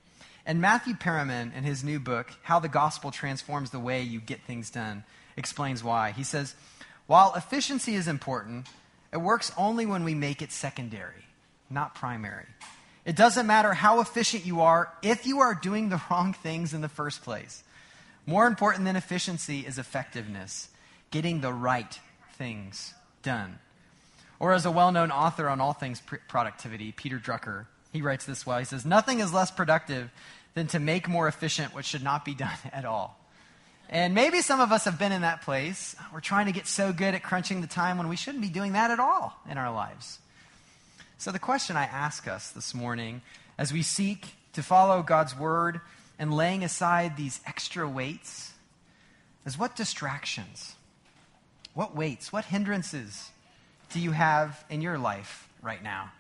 [0.45, 4.41] And Matthew Perman, in his new book, How the Gospel Transforms the Way You Get
[4.43, 5.05] Things Done,
[5.37, 6.13] explains why.
[6.13, 6.55] He says,
[7.07, 8.67] While efficiency is important,
[9.13, 11.27] it works only when we make it secondary,
[11.71, 12.47] not primary.
[13.05, 16.83] It doesn't matter how efficient you are if you are doing the wrong things in
[16.83, 17.63] the first place.
[18.29, 20.69] More important than efficiency is effectiveness,
[21.11, 21.99] getting the right
[22.35, 23.59] things done.
[24.39, 28.27] Or, as a well known author on all things pr- productivity, Peter Drucker, he writes
[28.27, 28.59] this well.
[28.59, 30.11] He says, Nothing is less productive
[30.53, 33.19] than to make more efficient what should not be done at all.
[33.89, 35.97] And maybe some of us have been in that place.
[36.13, 38.75] We're trying to get so good at crunching the time when we shouldn't be doing
[38.75, 40.19] that at all in our lives.
[41.17, 43.23] So, the question I ask us this morning
[43.57, 45.81] as we seek to follow God's word
[46.19, 48.53] and laying aside these extra weights
[49.47, 50.75] is what distractions,
[51.75, 53.31] what weights, what hindrances
[53.93, 56.11] do you have in your life right now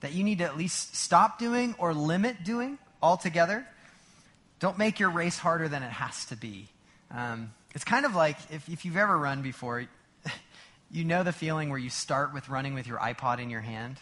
[0.00, 3.66] that you need to at least stop doing or limit doing altogether?
[4.58, 6.68] Don't make your race harder than it has to be.
[7.10, 9.86] Um, it's kind of like if, if you've ever run before,
[10.90, 13.98] you know the feeling where you start with running with your iPod in your hand.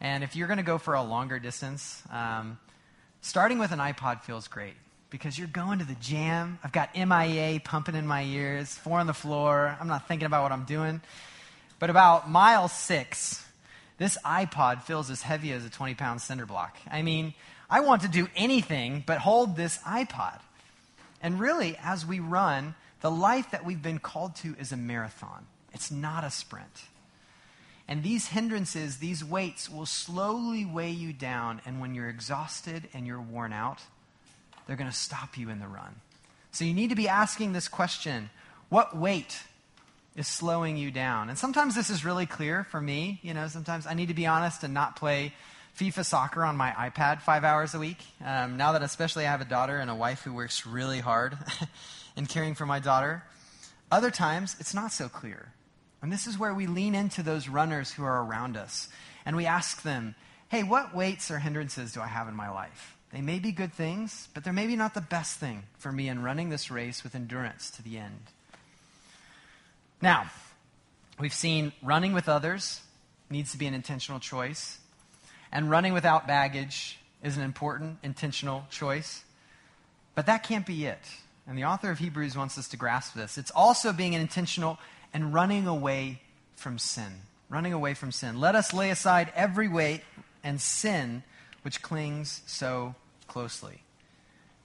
[0.00, 2.58] And if you're going to go for a longer distance, um,
[3.26, 4.74] starting with an iPod feels great
[5.10, 6.58] because you're going to the jam.
[6.62, 9.76] I've got MIA pumping in my ears, four on the floor.
[9.80, 11.00] I'm not thinking about what I'm doing.
[11.80, 13.44] But about mile six,
[13.98, 16.76] this iPod feels as heavy as a 20 pound cinder block.
[16.88, 17.34] I mean,
[17.68, 20.38] I want to do anything but hold this iPod.
[21.20, 25.46] And really, as we run, the life that we've been called to is a marathon,
[25.72, 26.84] it's not a sprint.
[27.88, 31.60] And these hindrances, these weights, will slowly weigh you down.
[31.64, 33.80] And when you're exhausted and you're worn out,
[34.66, 36.00] they're going to stop you in the run.
[36.50, 38.30] So you need to be asking this question
[38.68, 39.38] What weight
[40.16, 41.28] is slowing you down?
[41.28, 43.20] And sometimes this is really clear for me.
[43.22, 45.32] You know, sometimes I need to be honest and not play
[45.78, 47.98] FIFA soccer on my iPad five hours a week.
[48.24, 51.36] Um, now that especially I have a daughter and a wife who works really hard
[52.16, 53.22] in caring for my daughter.
[53.92, 55.52] Other times, it's not so clear.
[56.06, 58.86] And this is where we lean into those runners who are around us
[59.24, 60.14] and we ask them,
[60.48, 62.96] hey, what weights or hindrances do I have in my life?
[63.12, 66.22] They may be good things, but they're maybe not the best thing for me in
[66.22, 68.20] running this race with endurance to the end.
[70.00, 70.30] Now,
[71.18, 72.82] we've seen running with others
[73.28, 74.78] needs to be an intentional choice,
[75.50, 79.24] and running without baggage is an important intentional choice.
[80.14, 81.02] But that can't be it.
[81.48, 83.38] And the author of Hebrews wants us to grasp this.
[83.38, 84.78] It's also being an intentional
[85.16, 86.20] and running away
[86.56, 87.22] from sin.
[87.48, 88.38] Running away from sin.
[88.38, 90.02] Let us lay aside every weight
[90.44, 91.22] and sin
[91.62, 92.94] which clings so
[93.26, 93.80] closely.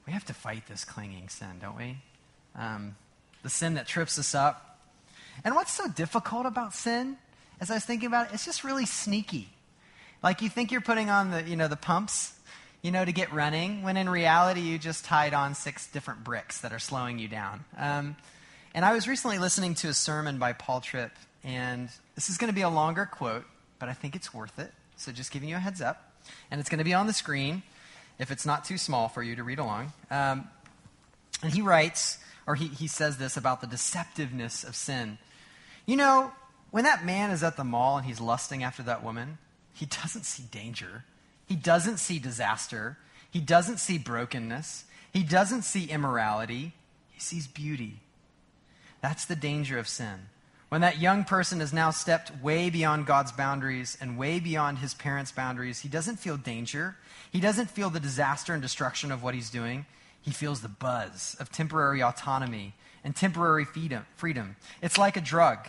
[0.06, 2.00] We have to fight this clinging sin, don't we?
[2.54, 2.98] Um,
[3.44, 4.78] the sin that trips us up.
[5.46, 7.16] And what's so difficult about sin,
[7.62, 9.48] as I was thinking about it, it's just really sneaky.
[10.22, 12.34] Like you think you're putting on the, you know, the pumps,
[12.82, 16.60] you know, to get running, when in reality you just tied on six different bricks
[16.60, 17.64] that are slowing you down.
[17.78, 18.18] Um,
[18.74, 21.12] and I was recently listening to a sermon by Paul Tripp,
[21.44, 23.46] and this is going to be a longer quote,
[23.80, 24.72] but I think it's worth it.
[24.96, 26.14] So just giving you a heads up.
[26.52, 27.64] And it's going to be on the screen
[28.20, 29.94] if it's not too small for you to read along.
[30.12, 30.48] Um,
[31.42, 35.18] and he writes, or he, he says this about the deceptiveness of sin.
[35.86, 36.32] You know,
[36.70, 39.40] when that man is at the mall and he's lusting after that woman,
[39.74, 41.06] he doesn't see danger.
[41.48, 42.98] He doesn't see disaster.
[43.32, 44.86] He doesn't see brokenness.
[45.12, 46.74] He doesn't see immorality.
[47.10, 48.00] He sees beauty.
[49.02, 50.30] That's the danger of sin.
[50.70, 54.94] When that young person has now stepped way beyond God's boundaries and way beyond his
[54.94, 56.96] parents' boundaries, he doesn't feel danger.
[57.30, 59.86] He doesn't feel the disaster and destruction of what he's doing.
[60.22, 64.56] He feels the buzz of temporary autonomy and temporary freedom.
[64.82, 65.68] It's like a drug.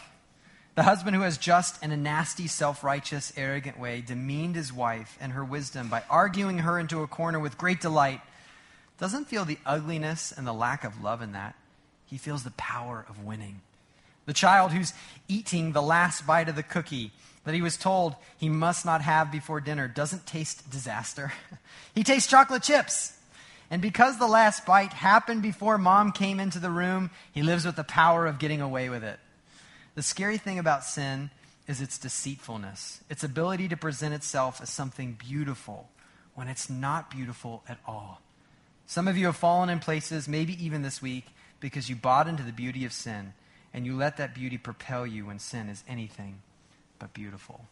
[0.74, 5.18] The husband who has just, in a nasty, self righteous, arrogant way, demeaned his wife
[5.20, 8.20] and her wisdom by arguing her into a corner with great delight
[8.98, 11.56] doesn't feel the ugliness and the lack of love in that.
[12.12, 13.62] He feels the power of winning.
[14.26, 14.92] The child who's
[15.28, 17.10] eating the last bite of the cookie
[17.46, 21.32] that he was told he must not have before dinner doesn't taste disaster.
[21.94, 23.18] he tastes chocolate chips.
[23.70, 27.76] And because the last bite happened before mom came into the room, he lives with
[27.76, 29.18] the power of getting away with it.
[29.94, 31.30] The scary thing about sin
[31.66, 35.88] is its deceitfulness, its ability to present itself as something beautiful
[36.34, 38.20] when it's not beautiful at all.
[38.84, 41.24] Some of you have fallen in places, maybe even this week,
[41.62, 43.32] because you bought into the beauty of sin
[43.72, 46.42] and you let that beauty propel you when sin is anything
[46.98, 47.64] but beautiful.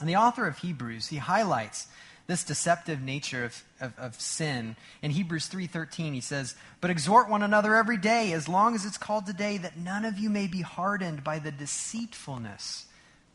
[0.00, 1.86] And the author of Hebrews, he highlights
[2.26, 4.76] this deceptive nature of, of, of sin.
[5.00, 8.98] In Hebrews 3.13, he says, But exhort one another every day, as long as it's
[8.98, 12.84] called today, that none of you may be hardened by the deceitfulness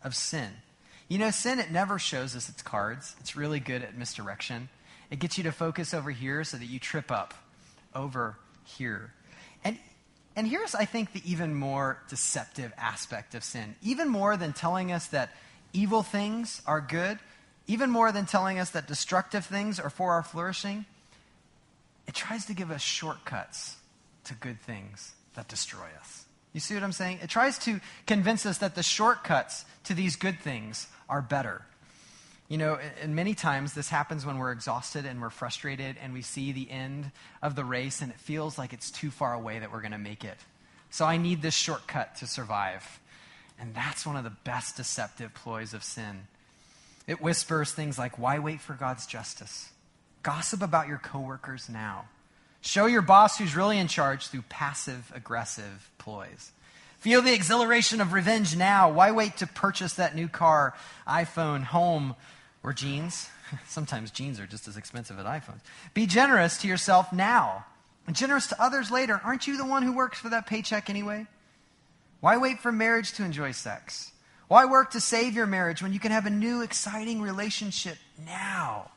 [0.03, 0.51] of sin.
[1.07, 3.15] You know, sin, it never shows us its cards.
[3.19, 4.69] It's really good at misdirection.
[5.09, 7.33] It gets you to focus over here so that you trip up
[7.95, 9.11] over here.
[10.35, 13.75] And, here's, I think, the even more deceptive aspect of sin.
[13.83, 15.31] Even more than telling us that
[15.73, 17.19] evil things are good,
[17.67, 20.85] even more than telling us that destructive things are for our flourishing,
[22.07, 23.77] it tries to give us shortcuts
[24.25, 26.25] to good things that destroy us.
[26.51, 27.19] You see what I'm saying?
[27.21, 31.63] It tries to convince us that the shortcuts to these good things are better.
[32.49, 36.21] You know, and many times this happens when we're exhausted and we're frustrated and we
[36.21, 39.71] see the end of the race and it feels like it's too far away that
[39.71, 40.37] we're going to make it.
[40.89, 42.99] So I need this shortcut to survive.
[43.59, 46.27] And that's one of the best deceptive ploys of sin.
[47.07, 49.69] It whispers things like, Why wait for God's justice?
[50.21, 52.05] Gossip about your coworkers now.
[52.61, 56.51] Show your boss who's really in charge through passive aggressive ploys.
[57.03, 58.89] Feel the exhilaration of revenge now.
[58.89, 60.73] Why wait to purchase that new car,
[61.05, 62.15] iPhone, home,
[62.63, 63.27] or jeans?
[63.67, 65.59] Sometimes jeans are just as expensive as iPhones.
[65.93, 67.65] Be generous to yourself now
[68.07, 69.19] and generous to others later.
[69.21, 71.27] Aren't you the one who works for that paycheck anyway?
[72.21, 74.13] Why wait for marriage to enjoy sex?
[74.47, 78.91] Why work to save your marriage when you can have a new, exciting relationship now?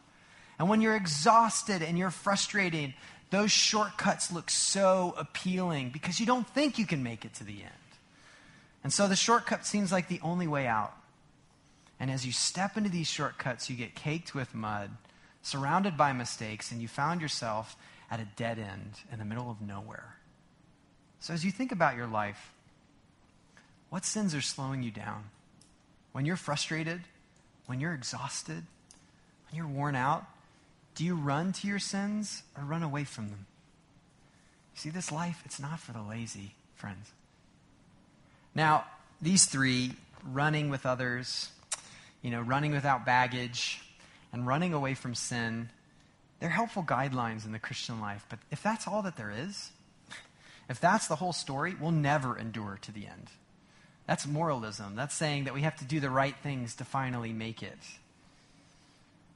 [0.61, 2.95] And when you're exhausted and you're frustrated,
[3.31, 7.65] those shortcuts look so appealing because you don't think you can make it to the
[7.65, 7.73] end.
[8.87, 10.95] And so the shortcut seems like the only way out.
[11.99, 14.91] And as you step into these shortcuts, you get caked with mud,
[15.43, 17.75] surrounded by mistakes, and you found yourself
[18.13, 20.15] at a dead end in the middle of nowhere.
[21.19, 22.53] So as you think about your life,
[23.91, 25.31] what sins are slowing you down?
[26.13, 27.01] When you're frustrated,
[27.67, 28.63] when you're exhausted,
[29.51, 30.27] when you're worn out,
[30.95, 33.47] do you run to your sins or run away from them?
[34.77, 37.11] See, this life, it's not for the lazy, friends.
[38.57, 38.87] Now,
[39.21, 39.93] these three,
[40.33, 41.51] running with others,
[42.23, 43.83] you know, running without baggage,
[44.33, 45.69] and running away from sin,
[46.41, 48.25] they're helpful guidelines in the Christian life.
[48.31, 49.73] But if that's all that there is,
[50.71, 53.29] if that's the whole story, we'll never endure to the end.
[54.07, 54.97] That's moralism.
[54.97, 57.79] That's saying that we have to do the right things to finally make it.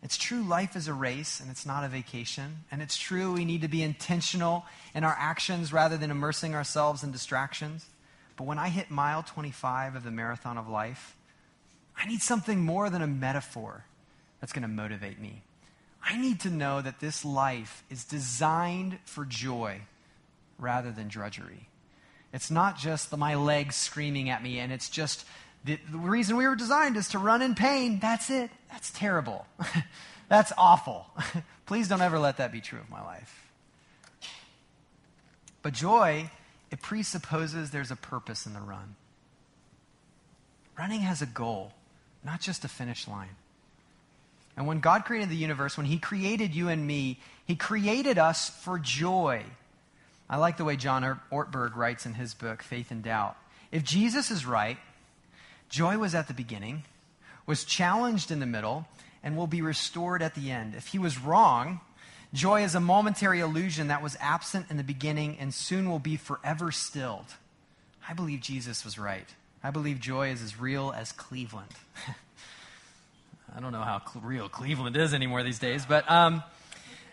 [0.02, 2.64] It's true, life is a race and it's not a vacation.
[2.70, 7.02] And it's true, we need to be intentional in our actions rather than immersing ourselves
[7.02, 7.85] in distractions.
[8.40, 11.14] But when I hit mile 25 of the marathon of life,
[11.94, 13.85] I need something more than a metaphor
[14.40, 15.42] that's going to motivate me.
[16.03, 19.83] I need to know that this life is designed for joy
[20.57, 21.68] rather than drudgery.
[22.33, 25.26] It's not just the, my legs screaming at me, and it's just
[25.66, 27.98] the, the reason we were designed is to run in pain.
[28.00, 28.50] That's it.
[28.70, 29.44] That's terrible.
[30.31, 31.05] That's awful.
[31.66, 33.50] Please don't ever let that be true of my life.
[35.61, 36.31] But joy
[36.70, 38.96] it presupposes there's a purpose in the run.
[40.78, 41.72] Running has a goal,
[42.24, 43.37] not just a finish line.
[44.56, 48.50] And when God created the universe, when He created you and me, He created us
[48.50, 49.44] for joy.
[50.30, 53.37] I like the way John Ortberg writes in his book, Faith and Doubt.
[53.72, 54.78] If Jesus is right,
[55.68, 56.85] joy was at the beginning,
[57.46, 58.87] was challenged in the middle,
[59.24, 60.76] and will be restored at the end.
[60.76, 61.80] If he was wrong,
[62.33, 66.16] Joy is a momentary illusion that was absent in the beginning and soon will be
[66.16, 67.35] forever stilled.
[68.09, 69.27] I believe Jesus was right.
[69.62, 71.73] I believe joy is as real as Cleveland.
[73.57, 76.43] I don't know how cl- real Cleveland is anymore these days, but, um,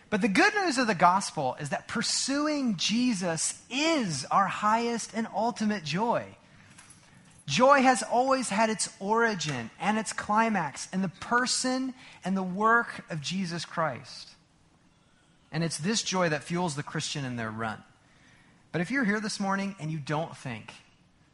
[0.08, 5.26] but the good news of the gospel is that pursuing Jesus is our highest and
[5.34, 6.24] ultimate joy.
[7.46, 11.92] Joy has always had its origin and its climax in the person
[12.24, 14.30] and the work of Jesus Christ.
[15.50, 17.82] And it's this joy that fuels the Christian in their run.
[18.72, 20.72] But if you're here this morning and you don't think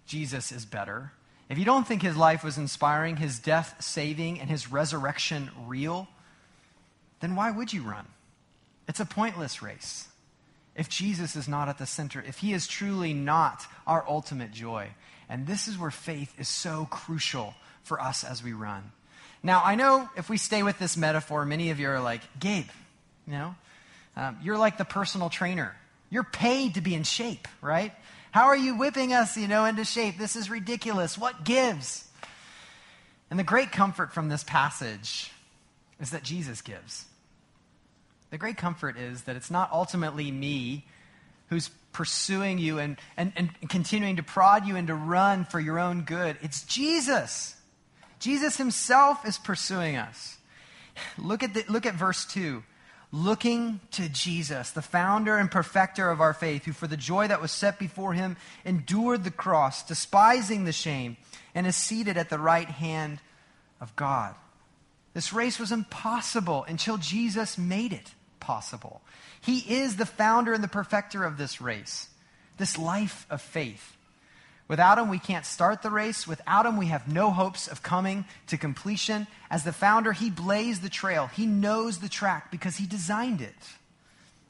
[0.06, 1.12] Jesus is better,
[1.48, 6.08] if you don't think his life was inspiring, his death saving, and his resurrection real,
[7.20, 8.06] then why would you run?
[8.88, 10.08] It's a pointless race.
[10.74, 14.90] If Jesus is not at the center, if he is truly not our ultimate joy.
[15.28, 18.92] And this is where faith is so crucial for us as we run.
[19.42, 22.68] Now, I know if we stay with this metaphor, many of you are like, Gabe,
[23.26, 23.54] you know,
[24.16, 25.74] um, you're like the personal trainer.
[26.10, 27.92] You're paid to be in shape, right?
[28.30, 30.18] How are you whipping us, you know, into shape?
[30.18, 31.16] This is ridiculous.
[31.18, 32.06] What gives?
[33.30, 35.30] And the great comfort from this passage
[36.00, 37.06] is that Jesus gives.
[38.30, 40.84] The great comfort is that it's not ultimately me
[41.48, 45.78] who's pursuing you and, and, and continuing to prod you and to run for your
[45.78, 46.36] own good.
[46.42, 47.54] It's Jesus.
[48.18, 50.38] Jesus himself is pursuing us.
[51.18, 52.62] Look at, the, look at verse 2.
[53.14, 57.40] Looking to Jesus, the founder and perfecter of our faith, who for the joy that
[57.40, 61.16] was set before him endured the cross, despising the shame,
[61.54, 63.20] and is seated at the right hand
[63.80, 64.34] of God.
[65.12, 68.10] This race was impossible until Jesus made it
[68.40, 69.00] possible.
[69.40, 72.08] He is the founder and the perfecter of this race,
[72.58, 73.93] this life of faith.
[74.66, 76.26] Without him, we can't start the race.
[76.26, 79.26] Without him, we have no hopes of coming to completion.
[79.50, 81.26] As the founder, he blazed the trail.
[81.26, 83.54] He knows the track because he designed it.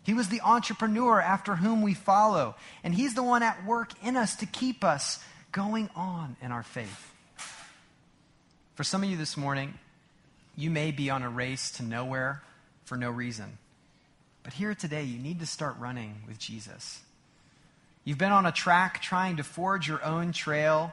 [0.05, 2.55] He was the entrepreneur after whom we follow,
[2.85, 5.19] and he's the one at work in us to keep us
[5.51, 7.11] going on in our faith.
[8.75, 9.75] For some of you this morning,
[10.57, 12.43] you may be on a race to nowhere
[12.85, 13.59] for no reason.
[14.43, 17.01] But here today, you need to start running with Jesus.
[18.05, 20.93] You've been on a track trying to forge your own trail,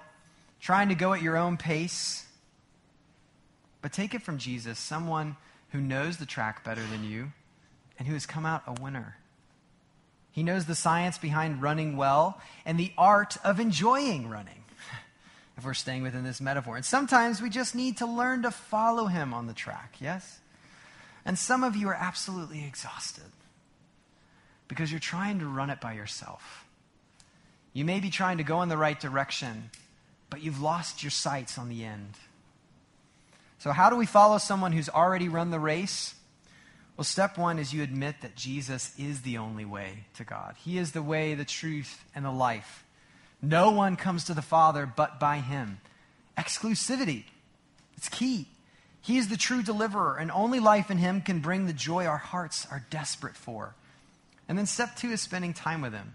[0.62, 2.26] trying to go at your own pace.
[3.82, 5.36] But take it from Jesus, someone
[5.72, 7.32] who knows the track better than you
[8.00, 9.18] and who has come out a winner.
[10.32, 14.64] He knows the science behind running well and the art of enjoying running,
[15.58, 16.78] if we're staying within this metaphor.
[16.78, 20.40] And sometimes we just need to learn to follow him on the track, yes?
[21.26, 23.26] And some of you are absolutely exhausted
[24.70, 26.66] because you're trying to run it by yourself.
[27.74, 29.70] You may be trying to go in the right direction,
[30.30, 32.16] but you've lost your sights on the end.
[33.60, 36.16] So, how do we follow someone who's already run the race?
[36.98, 40.56] Well, step one is you admit that Jesus is the only way to God.
[40.64, 42.84] He is the way, the truth, and the life.
[43.42, 45.80] No one comes to the Father but by Him.
[46.38, 47.24] Exclusivity,
[47.98, 48.48] it's key.
[49.02, 52.18] He is the true deliverer, and only life in Him can bring the joy our
[52.18, 53.74] hearts are desperate for.
[54.48, 56.14] And then step two is spending time with Him.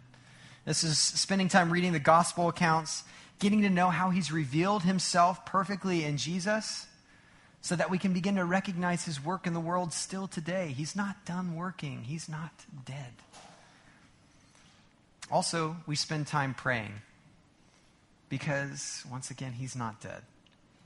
[0.67, 3.05] This is spending time reading the gospel accounts,
[3.39, 6.89] getting to know how he's revealed himself perfectly in Jesus
[7.61, 10.75] so that we can begin to recognize his work in the world still today.
[10.77, 12.51] He's not done working, he's not
[12.85, 13.13] dead.
[15.31, 16.95] Also, we spend time praying
[18.29, 20.23] because, once again, he's not dead.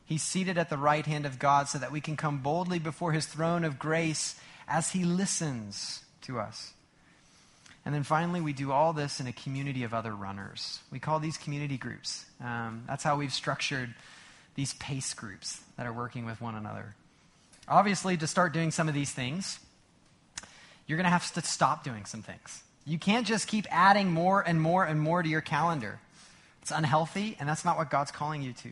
[0.05, 3.13] He's seated at the right hand of God so that we can come boldly before
[3.13, 6.75] his throne of grace as he listens to us.
[7.85, 10.81] And then finally, we do all this in a community of other runners.
[10.93, 12.27] We call these community groups.
[12.43, 13.95] Um, that's how we've structured
[14.55, 16.95] these pace groups that are working with one another.
[17.67, 19.61] Obviously, to start doing some of these things,
[20.87, 22.63] you're going to have to stop doing some things.
[22.85, 26.01] You can't just keep adding more and more and more to your calendar.
[26.63, 28.71] It's unhealthy, and that's not what God's calling you to.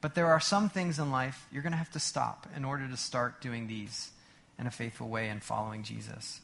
[0.00, 2.88] But there are some things in life you're going to have to stop in order
[2.88, 4.10] to start doing these
[4.58, 6.40] in a faithful way and following Jesus.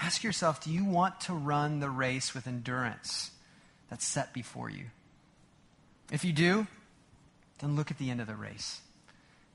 [0.00, 3.30] Ask yourself do you want to run the race with endurance
[3.88, 4.86] that's set before you?
[6.10, 6.66] If you do,
[7.58, 8.80] then look at the end of the race.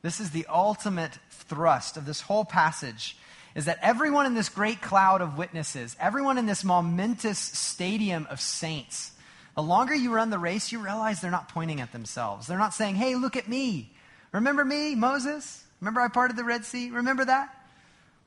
[0.01, 3.17] This is the ultimate thrust of this whole passage
[3.55, 8.39] is that everyone in this great cloud of witnesses, everyone in this momentous stadium of
[8.39, 9.13] saints,
[9.55, 12.45] the longer you run the race, you realize they're not pointing at themselves.
[12.45, 13.93] They're not saying, hey, look at me.
[14.33, 15.63] Remember me, Moses?
[15.79, 16.91] Remember I parted the Red Sea?
[16.91, 17.49] Remember that?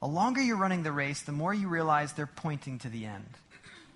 [0.01, 3.27] The longer you're running the race, the more you realize they're pointing to the end.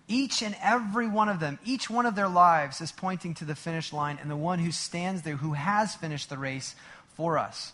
[0.09, 3.55] Each and every one of them, each one of their lives is pointing to the
[3.55, 6.75] finish line and the one who stands there, who has finished the race
[7.15, 7.73] for us.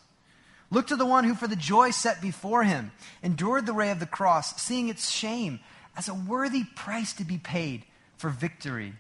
[0.70, 4.00] Look to the one who, for the joy set before him, endured the way of
[4.00, 5.60] the cross, seeing its shame
[5.96, 7.84] as a worthy price to be paid
[8.18, 8.92] for victory.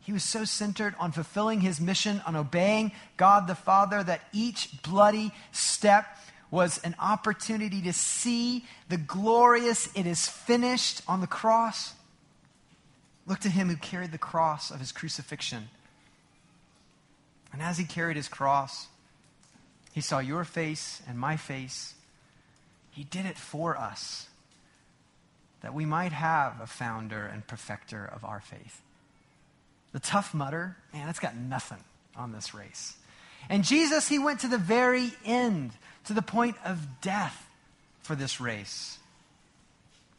[0.00, 4.82] He was so centered on fulfilling his mission, on obeying God the Father, that each
[4.82, 6.06] bloody step
[6.52, 11.94] was an opportunity to see the glorious, it is finished on the cross.
[13.26, 15.70] Look to him who carried the cross of his crucifixion.
[17.54, 18.86] And as he carried his cross,
[19.92, 21.94] he saw your face and my face.
[22.90, 24.28] He did it for us,
[25.62, 28.82] that we might have a founder and perfecter of our faith.
[29.92, 31.82] The tough mudder, man, that's got nothing
[32.14, 32.96] on this race.
[33.48, 35.72] And Jesus, he went to the very end
[36.06, 37.46] to the point of death
[38.02, 38.98] for this race.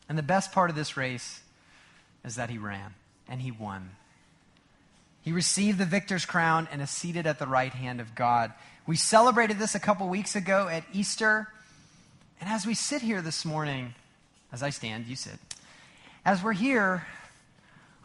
[0.09, 1.41] And the best part of this race
[2.25, 2.93] is that he ran
[3.27, 3.91] and he won.
[5.21, 8.51] He received the victor's crown and is seated at the right hand of God.
[8.85, 11.47] We celebrated this a couple weeks ago at Easter.
[12.41, 13.93] And as we sit here this morning,
[14.51, 15.39] as I stand, you sit.
[16.25, 17.07] As we're here,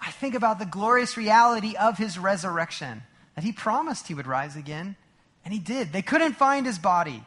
[0.01, 3.03] I think about the glorious reality of his resurrection,
[3.35, 4.95] that he promised he would rise again,
[5.45, 5.93] and he did.
[5.93, 7.25] They couldn't find his body.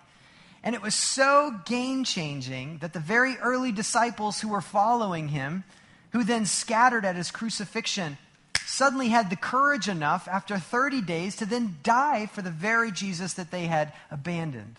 [0.64, 5.64] And it was so game changing that the very early disciples who were following him,
[6.12, 8.18] who then scattered at his crucifixion,
[8.66, 13.34] suddenly had the courage enough after 30 days to then die for the very Jesus
[13.34, 14.76] that they had abandoned.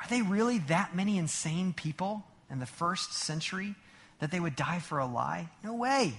[0.00, 3.74] Are they really that many insane people in the first century
[4.18, 5.50] that they would die for a lie?
[5.62, 6.14] No way.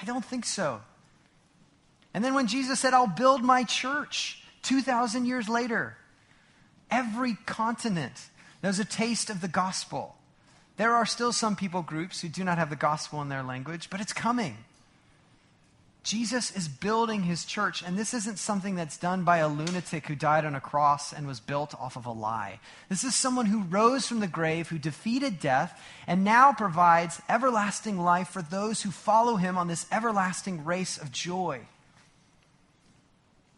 [0.00, 0.80] I don't think so.
[2.14, 5.96] And then when Jesus said, I'll build my church 2,000 years later,
[6.90, 8.28] every continent
[8.62, 10.16] knows a taste of the gospel.
[10.76, 13.88] There are still some people groups who do not have the gospel in their language,
[13.90, 14.58] but it's coming.
[16.06, 20.14] Jesus is building his church, and this isn't something that's done by a lunatic who
[20.14, 22.60] died on a cross and was built off of a lie.
[22.88, 27.98] This is someone who rose from the grave, who defeated death, and now provides everlasting
[27.98, 31.62] life for those who follow him on this everlasting race of joy.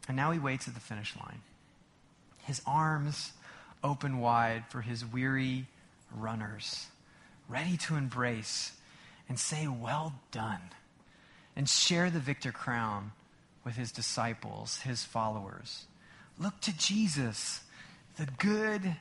[0.09, 1.43] And now he waits at the finish line.
[2.49, 3.33] His arms
[3.85, 5.67] open wide for his weary
[6.17, 6.87] runners,
[7.47, 8.73] ready to embrace
[9.29, 10.63] and say, Well done
[11.55, 13.13] and share the victor crown
[13.65, 15.85] with his disciples, his followers.
[16.39, 17.61] Look to Jesus,
[18.17, 18.97] the good,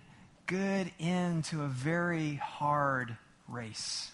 [0.45, 3.15] good end to a very hard
[3.47, 4.11] race.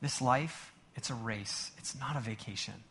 [0.00, 2.84] This life, it's a race, it's not a vacation.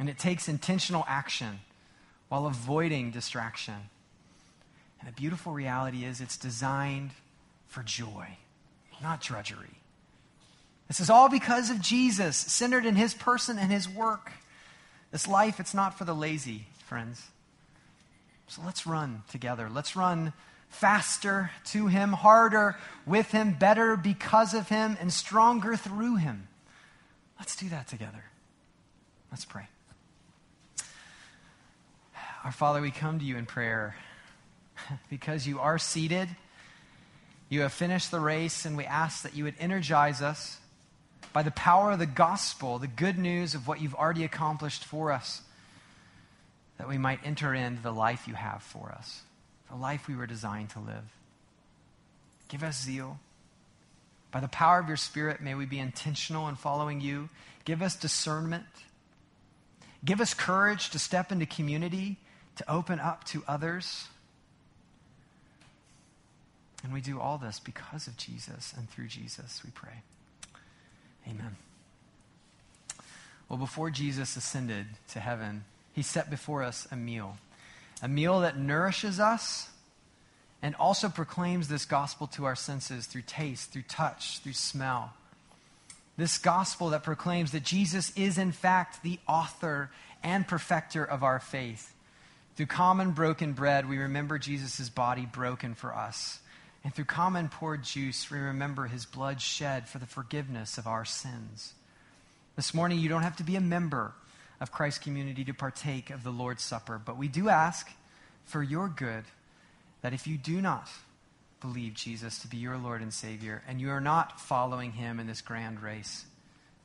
[0.00, 1.60] And it takes intentional action
[2.28, 3.74] while avoiding distraction.
[5.00, 7.10] And the beautiful reality is it's designed
[7.66, 8.36] for joy,
[9.02, 9.78] not drudgery.
[10.88, 14.32] This is all because of Jesus, centered in his person and his work.
[15.12, 17.22] This life, it's not for the lazy, friends.
[18.48, 19.68] So let's run together.
[19.70, 20.32] Let's run
[20.68, 22.76] faster to him, harder
[23.06, 26.48] with him, better because of him, and stronger through him.
[27.38, 28.24] Let's do that together.
[29.30, 29.68] Let's pray.
[32.44, 33.96] Our Father, we come to you in prayer
[35.10, 36.28] because you are seated.
[37.48, 40.58] You have finished the race, and we ask that you would energize us
[41.32, 45.12] by the power of the gospel, the good news of what you've already accomplished for
[45.12, 45.42] us,
[46.78, 49.22] that we might enter into the life you have for us,
[49.70, 51.04] the life we were designed to live.
[52.48, 53.18] Give us zeal.
[54.30, 57.30] By the power of your Spirit, may we be intentional in following you.
[57.64, 58.64] Give us discernment.
[60.04, 62.18] Give us courage to step into community,
[62.58, 64.06] to open up to others.
[66.84, 70.02] And we do all this because of Jesus and through Jesus, we pray.
[71.26, 71.56] Amen.
[73.48, 77.38] Well, before Jesus ascended to heaven, he set before us a meal,
[78.02, 79.70] a meal that nourishes us
[80.60, 85.12] and also proclaims this gospel to our senses through taste, through touch, through smell.
[86.16, 89.90] This gospel that proclaims that Jesus is, in fact, the author
[90.22, 91.94] and perfecter of our faith.
[92.58, 96.40] Through common broken bread, we remember Jesus' body broken for us.
[96.82, 101.04] And through common poured juice, we remember his blood shed for the forgiveness of our
[101.04, 101.74] sins.
[102.56, 104.12] This morning, you don't have to be a member
[104.60, 107.88] of Christ's community to partake of the Lord's Supper, but we do ask
[108.44, 109.22] for your good
[110.02, 110.88] that if you do not
[111.60, 115.28] believe Jesus to be your Lord and Savior, and you are not following him in
[115.28, 116.24] this grand race,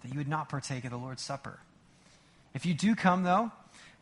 [0.04, 1.58] that you would not partake of the Lord's Supper.
[2.54, 3.52] If you do come, though,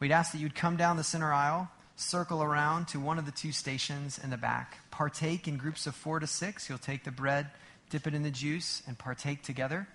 [0.02, 3.32] we'd ask that you'd come down the center aisle circle around to one of the
[3.32, 4.80] two stations in the back.
[4.90, 6.68] Partake in groups of four to six.
[6.68, 7.48] You'll take the bread,
[7.90, 9.88] dip it in the juice, and partake together.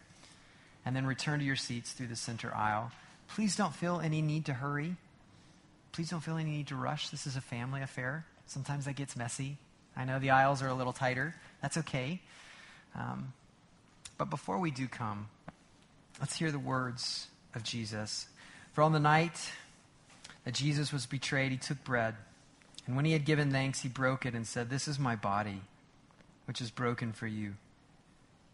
[0.84, 2.92] And then return to your seats through the center aisle.
[3.28, 4.94] Please don't feel any need to hurry.
[5.90, 7.08] Please don't feel any need to rush.
[7.08, 8.24] This is a family affair.
[8.46, 9.56] Sometimes that gets messy.
[9.96, 11.34] I know the aisles are a little tighter.
[11.60, 12.20] That's okay.
[12.94, 13.32] Um,
[14.16, 15.28] but before we do come,
[16.20, 18.26] let's hear the words of Jesus.
[18.74, 19.50] For on the night
[20.46, 22.14] that Jesus was betrayed, he took bread.
[22.86, 25.62] And when he had given thanks, he broke it and said, This is my body,
[26.46, 27.54] which is broken for you.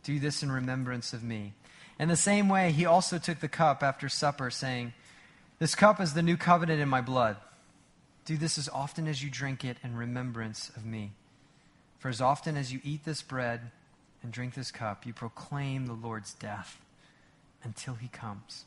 [0.02, 1.52] Do this in remembrance of me.
[2.00, 4.94] In the same way, he also took the cup after supper, saying,
[5.58, 7.36] This cup is the new covenant in my blood.
[8.24, 11.12] Do this as often as you drink it in remembrance of me.
[11.98, 13.70] For as often as you eat this bread
[14.22, 16.80] and drink this cup, you proclaim the Lord's death
[17.62, 18.64] until he comes.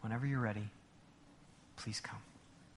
[0.00, 0.70] Whenever you're ready,
[1.76, 2.33] Please come.